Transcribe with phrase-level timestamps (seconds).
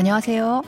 [0.00, 0.62] 안녕하세요.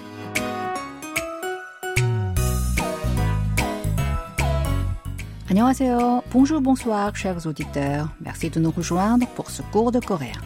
[5.51, 6.23] Annyeonghaseyo.
[6.31, 8.09] Bonjour, bonsoir, chers auditeurs.
[8.21, 10.41] Merci de nous rejoindre pour ce cours de coréen.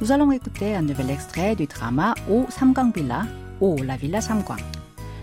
[0.00, 3.26] Nous allons écouter un nouvel extrait du drama O Samgang Villa,
[3.60, 4.62] O la Villa Samgang.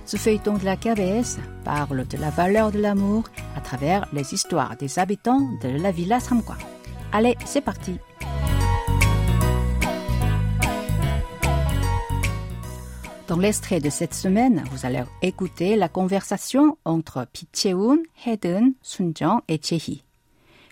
[0.06, 3.24] Ce feuilleton de la KBS parle de la valeur de l'amour
[3.56, 6.62] à travers les histoires des habitants de la Villa Samgang.
[7.12, 7.98] Allez, c'est parti.
[13.32, 19.60] Dans l'extrait de cette semaine, vous allez écouter la conversation entre Picheun, Hedun, Sunjong et
[19.62, 20.04] Chehi.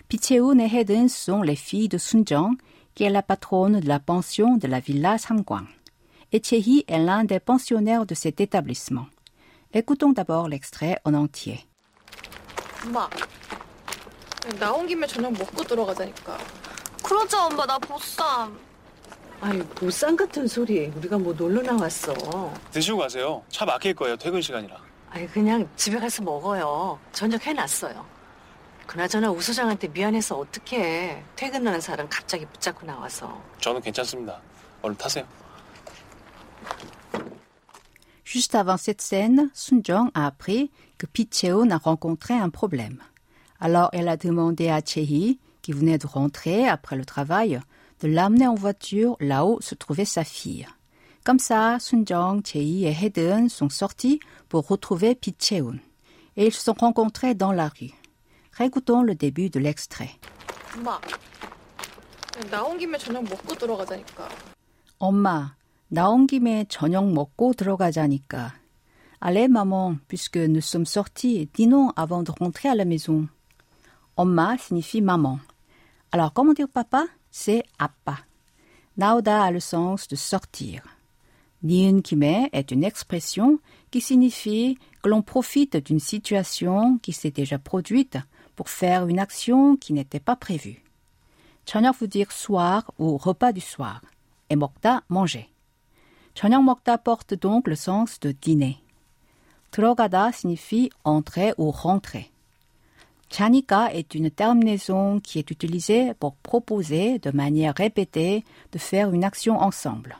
[0.08, 2.56] Picheun et Hedun sont les filles de Sunjong,
[2.94, 5.66] qui est la patronne de la pension de la villa Samgwang.
[6.32, 9.06] Et Chehi est l'un des pensionnaires de cet établissement.
[9.74, 11.60] Écoutons d'abord l'extrait en entier.
[12.86, 13.10] 엄마
[14.60, 16.38] 나온 김에 저녁 먹고 들어가자니까
[17.02, 18.56] 그러자 엄마 나 보쌈
[19.41, 22.13] 아이 보쌈 같은 소리 우리가 뭐 놀러 나왔어
[22.71, 23.43] 드시고 가세요.
[23.49, 24.15] 차 막힐 거예요.
[24.15, 24.77] 퇴근 시간이라.
[25.09, 28.05] 아이 그냥 집에 가서 먹어요 저녁 해놨어요
[28.87, 34.39] 그나저나 우 소장한테 미안해서 어떡해 퇴근하는 사람 갑자기 붙잡고 나와서 저는 괜찮습니다.
[34.81, 35.25] 얼른 타세요.
[38.23, 42.99] Juste avant cette scène, Sunjong a appris que Picheon a rencontré un problème.
[43.59, 47.59] Alors elle a demandé à Chehi, qui venait de rentrer après le travail,
[48.00, 50.66] de l'amener en voiture là où se trouvait sa fille.
[51.24, 55.78] Comme ça, Sunjong, Chehi et Hedun sont sortis pour retrouver Picheon.
[56.36, 57.92] Et ils se sont rencontrés dans la rue.
[58.52, 60.10] Récoutons le début de l'extrait.
[60.76, 61.00] 엄마
[62.38, 64.28] 나온 김에 저녁 먹고 들어가자니까
[64.98, 65.56] 엄마,
[65.88, 68.52] 나온 김에 저녁 먹고 들어가자니까.
[69.20, 73.26] Allez, maman, puisque nous sommes sortis, dînons avant de rentrer à la maison.
[74.14, 75.38] 엄마 signifie maman.
[76.12, 77.06] Alors, comment dire papa?
[77.30, 78.24] C'est 아빠.
[78.96, 80.82] 나오다 a le sens de sortir.
[81.62, 83.58] 니은 김에 est une expression
[83.90, 88.18] qui signifie que l'on profite d'une situation qui s'est déjà produite
[88.54, 90.82] pour faire une action qui n'était pas prévue.
[91.66, 94.00] 저녁 veut dire soir ou repas du soir.
[94.48, 95.48] Et 먹다, manger.
[96.34, 98.78] 저녁 먹다 porte donc le sens de dîner.
[99.72, 102.29] 들어가다 signifie entrer ou rentrer.
[103.30, 109.24] 자니까 est une terminaison qui est utilisée pour proposer de manière répétée de faire une
[109.24, 110.18] action ensemble.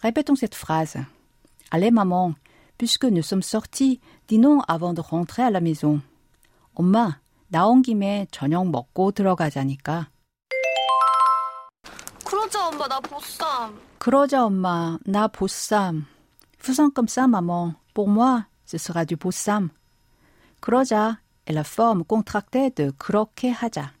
[0.00, 0.96] Répétons cette phrase.
[1.70, 2.34] Allez maman,
[2.78, 6.00] puisque nous sommes sortis, dînons avant de rentrer à la maison.
[6.74, 10.08] 엄마, 나온 김에 저녁 먹고 들어가자니까.
[12.24, 16.06] 그러자 엄마 나 보쌈 그러자 엄마, 나 보쌈.
[16.58, 17.74] Faisons comme ça, maman.
[17.92, 19.68] Pour moi, ce sera du 보쌈.
[20.60, 23.92] 그러자 est la forme contractée de 그렇게 하자.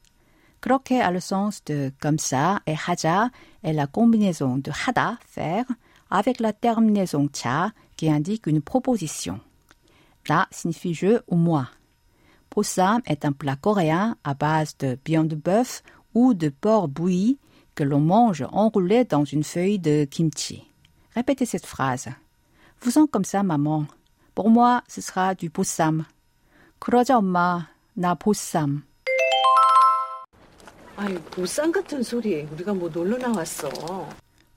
[0.60, 3.30] 그렇게 a le sens de comme ça et 하자
[3.62, 5.66] est la combinaison de 하다, faire,
[6.10, 9.40] avec la terminaison 차 qui indique une proposition.
[10.28, 11.68] 나 signifie je ou moi.
[12.50, 15.82] 보쌈 est un plat coréen à base de viande de bœuf
[16.14, 17.38] ou de porc bouilli
[17.74, 20.64] que l'on mange enroulé dans une feuille de kimchi.
[21.14, 22.08] Répétez cette phrase.
[22.78, 23.86] Faisons comme ça, maman.
[24.34, 26.04] Pour moi, ce sera du 보쌈.
[26.78, 28.84] 그러자 엄마, 나 보쌈.
[30.96, 33.68] 아이 보쌈 같은 소리 우리가 뭐 놀러 나왔어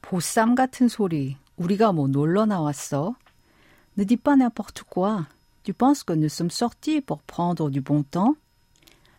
[0.02, 1.38] 보쌈 같은 소리.
[1.58, 3.16] 우리가 뭐 놀러 나왔어?
[3.98, 5.26] Ne dis pas n'importe quoi.
[5.64, 8.36] Tu penses que nous sommes sortis pour prendre du bon temps?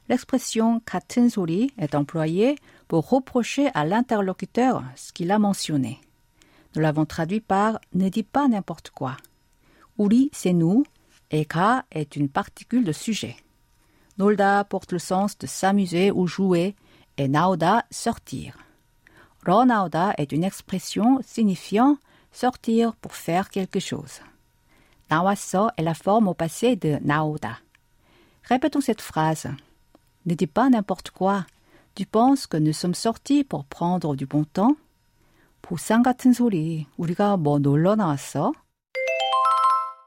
[0.09, 6.01] L'expression 같은 소리 est employée pour reprocher à l'interlocuteur ce qu'il a mentionné.
[6.75, 9.17] Nous l'avons traduit par ne dis pas n'importe quoi.
[9.99, 10.85] 우리, c'est nous,
[11.33, 13.37] et 가 est une particule de sujet.
[14.19, 16.75] 놀다 porte le sens de s'amuser ou jouer,
[17.17, 18.53] et 나오다, sortir.
[19.45, 21.99] 러 나오다 est une expression signifiant
[22.33, 24.21] sortir pour faire quelque chose.
[25.11, 27.61] 나왔어 est la forme au passé de 나오다.
[28.45, 29.49] Répétons cette phrase.
[30.27, 31.47] Ne dis pas n'importe quoi.
[31.95, 34.77] Tu penses que nous sommes sortis pour prendre du bon temps?
[35.63, 36.87] 보쌈 같은 소리.
[36.97, 38.53] 우리가 뭐 놀러 나왔어?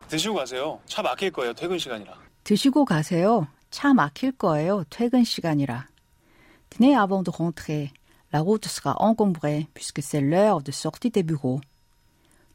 [0.07, 0.79] 드시고 가세요.
[0.85, 1.53] 차 막힐 거예요.
[1.53, 2.13] 퇴근 시간이라.
[2.43, 3.47] 드시고 가세요.
[3.69, 4.83] 차 막힐 거예요.
[4.89, 5.87] 퇴근 시간이라.
[6.69, 7.91] Tenez avant de rentrer.
[8.33, 11.61] La route sera encombrée puisque c'est l'heure de sortie des bureaux.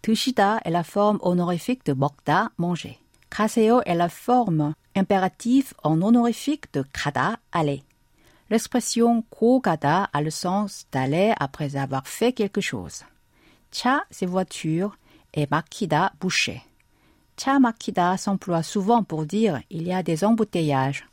[0.02, 2.98] 드시다 est la forme honorifique de 먹다, manger.
[3.30, 7.82] 가세요 est la forme impérative en honorifique de 가다, aller.
[8.48, 13.04] L'expression 고 가다 a le sens d'aller après avoir fait quelque chose.
[13.70, 14.96] 차, c'est voiture,
[15.34, 16.62] et 막히다, boucher.
[17.36, 21.06] 차 막히다 s'emploie souvent pour dire il y a des embouteillages.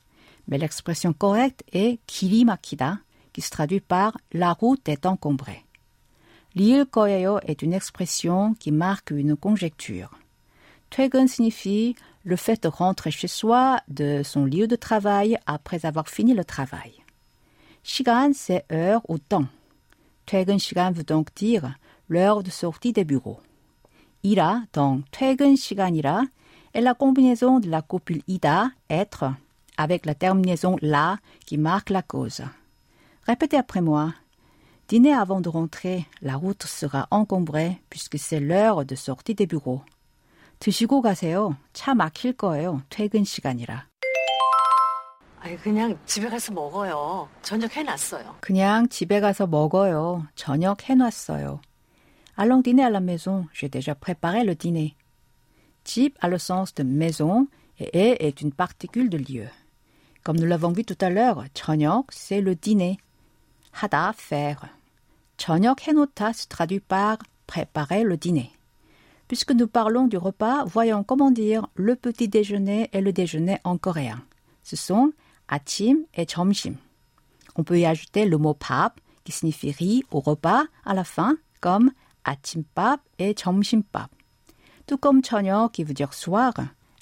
[0.48, 3.02] Mais l'expression correcte est 길이 막히다,
[3.34, 5.66] qui se traduit par la route est encombrée.
[6.56, 10.12] 리을 거예요 est une expression qui marque une conjecture.
[10.90, 16.08] 퇴근 signifie le fait de rentrer chez soi de son lieu de travail après avoir
[16.08, 16.94] fini le travail.
[17.84, 19.48] 시간, c'est heure ou temps.
[20.26, 21.76] 퇴근 시간 veut donc dire
[22.08, 23.40] l'heure de sortie des bureaux.
[24.23, 26.27] 이라, donc 퇴근 시간이라,
[26.75, 29.33] est la combinaison de la copule ida, être,
[29.77, 32.43] avec la terminaison la qui marque la cause.
[33.27, 34.15] Répétez après moi.
[34.89, 39.83] Dîner avant de rentrer, la route sera encombrée puisque c'est l'heure de sortie des bureaux.
[40.61, 41.57] 드시고 가세요.
[41.73, 42.83] 차 막힐 거예요.
[42.89, 43.87] 퇴근 시간이라.
[45.41, 47.29] 아니 그냥 집에 가서 먹어요.
[47.43, 48.37] 저녁 해놨어요.
[48.41, 50.27] 그냥 집에 가서 먹어요.
[50.35, 51.61] 저녁 해놨어요.
[52.38, 53.46] Allons dîner à la maison.
[53.54, 54.96] J'ai déjà préparé le dîner.
[55.84, 57.48] 집 a le sens de maison
[57.80, 59.48] et 에 est une particule de lieu.
[60.24, 62.98] Comme nous l'avons vu tout à l'heure, 저녁 c'est le dîner.
[63.74, 64.70] 하다 faire.
[65.38, 67.18] 저녁 해놓다 se traduit par
[67.48, 68.52] préparer le dîner.
[69.28, 73.78] Puisque nous parlons du repas, voyons comment dire le petit déjeuner et le déjeuner en
[73.78, 74.22] coréen.
[74.64, 75.12] Ce sont
[75.48, 76.78] 아침 et 점심.
[77.56, 81.38] On peut y ajouter le mot 밥 qui signifie riz au repas à la fin
[81.62, 81.92] comme
[82.29, 84.11] 아침밥 et 점심밥.
[84.87, 86.53] Tout comme 저녁 qui veut dire soir,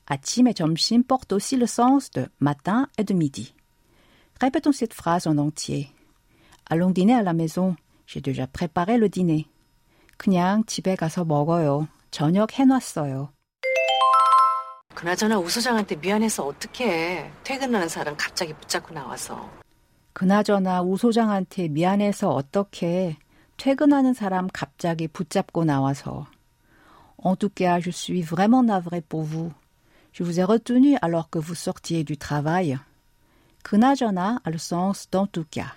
[0.06, 3.54] 아침 et 점심 portent aussi le sens de matin et de midi.
[4.40, 5.90] Répétons cette phrase en entier.
[6.70, 7.74] Allons dîner à la maison.
[8.06, 9.46] J'ai déjà préparé le dîner.
[10.16, 11.88] 그냥 집에 가서 먹어요.
[12.10, 13.30] 저녁 해놨어요.
[14.94, 17.30] 그나저나 우 소장한테 미안해서 어떡해.
[17.42, 19.50] 퇴근하는 사람 갑자기 붙잡고 나와서.
[20.12, 23.18] 그나저나 우 소장한테 미안해서 어떡해.
[23.57, 26.27] 퇴근하는 사람 갑자기 붙잡고 나와서.
[27.17, 29.51] En tout cas, je suis vraiment navré pour vous.
[30.11, 32.79] Je vous ai retenu alors que vous sortiez du travail.
[33.63, 35.75] 그나저나 a le sens d'en tout cas.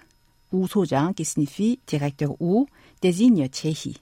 [0.53, 2.67] 우 소장 qui signifie directeur ou
[3.01, 3.97] désigne 제희.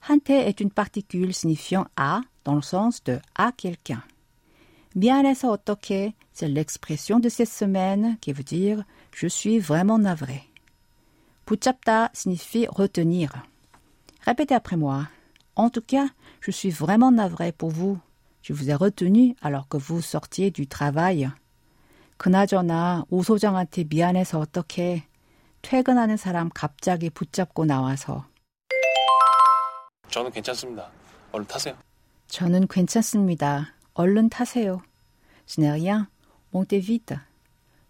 [0.00, 4.02] 한테 est une particule signifiant à dans le sens de à quelqu'un.
[4.94, 10.42] 미안해서 어떡해, c'est l'expression de cette semaine qui veut dire je suis vraiment navré.
[11.48, 13.30] 붙잡다 signifie retenir.
[14.26, 15.08] Répétez après moi.
[15.56, 16.08] En tout cas,
[16.40, 17.98] je suis vraiment navré pour vous.
[18.42, 21.30] Je vous ai retenu alors que vous sortiez du travail.
[22.16, 25.08] 그나저나 오 소장한테 미안해서 어떡해.
[25.62, 28.26] 퇴근하는 사람 갑자기 붙잡고 나와서.
[30.10, 30.90] 저는 괜찮습니다.
[31.32, 31.76] 얼른 타세요.
[32.28, 33.74] 저는 괜찮습니다.
[33.94, 34.82] 얼른 타세요.
[35.46, 36.06] Ce n'est rien.
[36.52, 37.16] Montez vite.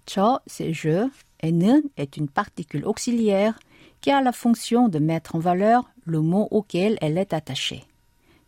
[0.07, 1.11] 저, c'est je,
[1.41, 3.59] et 는 est une particule auxiliaire
[4.01, 7.85] qui a la fonction de mettre en valeur le mot auquel elle est attachée.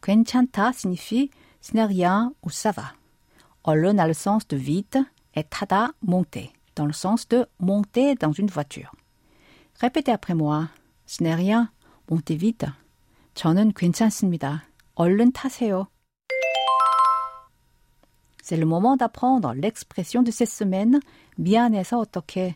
[0.00, 1.30] 괜찮다 signifie
[1.60, 2.94] ce n'est rien ou ça va.
[3.64, 4.98] 얼른 a le sens de vite
[5.34, 8.94] et 타다 monter, dans le sens de monter dans une voiture.
[9.80, 10.68] Répétez après moi.
[11.06, 11.70] Ce n'est rien.
[12.08, 12.66] Montez vite.
[13.34, 14.64] 저는 괜찮습니다.
[14.94, 15.88] 얼른 타세요.
[18.42, 21.00] C'est le moment d'apprendre l'expression de cette semaine
[21.36, 22.54] 미안해서 어떻게.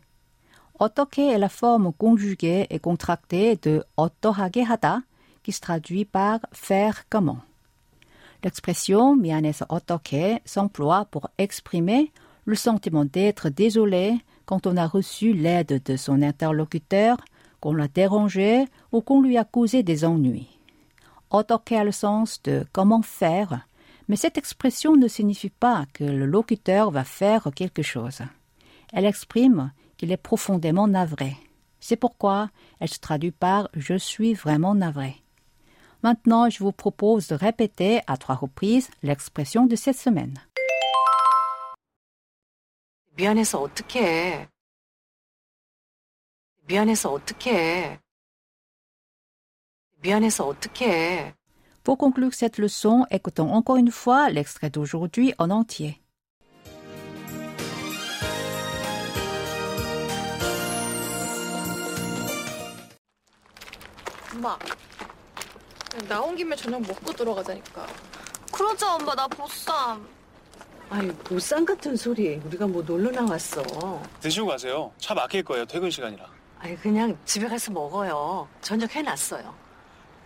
[0.79, 5.03] 어떻게 est la forme conjuguée et contractée de 어떠하게 하다
[5.43, 7.41] qui se traduit par faire comment.
[8.43, 12.13] L'expression 미안해서 어떻게 s'emploie pour exprimer
[12.47, 17.19] le sentiment d'être désolé quand on a reçu l'aide de son interlocuteur,
[17.61, 20.49] qu'on l'a dérangé ou qu'on lui a causé des ennuis.
[21.31, 23.67] 어떻게 a le sens de comment faire,
[24.09, 28.23] mais cette expression ne signifie pas que le locuteur va faire quelque chose.
[28.93, 31.37] Elle exprime qu'il est profondément navré.
[31.81, 35.23] C'est pourquoi elle se traduit par je suis vraiment navré.
[36.03, 40.39] Maintenant, je vous propose de répéter à trois reprises l'expression de cette semaine.
[43.17, 44.49] 미안해서 어떡해.
[46.67, 47.99] 미안해서 어떡해.
[50.01, 51.35] 미안해서 어떡해.
[51.85, 56.01] Pour conclure cette leçon, écoutons encore une fois l'extrait d'aujourd'hui en entier.
[64.36, 64.58] 엄마.
[65.90, 67.88] 그냥 나온 김에 저녁 먹고 들어가자니까.
[68.52, 70.06] 그러자 엄마 나 보쌈.
[70.90, 72.36] 아유 보쌈 같은 소리.
[72.46, 73.64] 우리가 뭐 놀러 나왔어.
[74.20, 74.92] 드시고 가세요.
[75.00, 75.66] 차 막힐 거예요.
[75.66, 76.26] 퇴근 시간이라.
[76.60, 78.48] 아니 그냥 집에 가서 먹어요.
[78.62, 79.54] 저녁 해놨어요.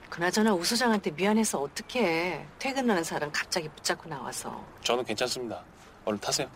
[0.09, 2.45] 그나저나 우 소장한테 미안해서 어떡해.
[2.57, 4.63] 퇴근하는 사람 갑자기 붙잡고 나와서.
[4.83, 5.63] 저는 괜찮습니다.
[6.05, 6.49] 얼른 타세요.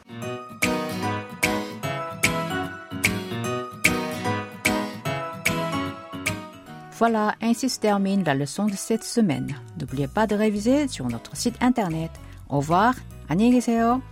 [7.02, 9.54] Voilà, ainsi se termine la leçon de cette semaine.
[9.78, 12.10] N'oubliez pas de réviser sur notre site internet.
[12.48, 12.94] Au revoir,
[13.28, 14.02] 안녕히 계세요.